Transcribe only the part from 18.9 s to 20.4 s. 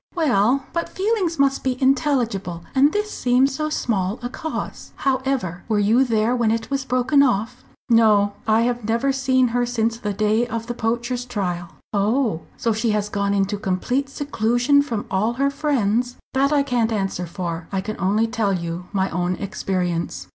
my own experience."